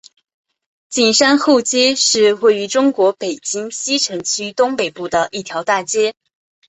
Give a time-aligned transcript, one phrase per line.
[0.89, 6.15] 景山后街是位于中国北京市西城区东北部的一条大街。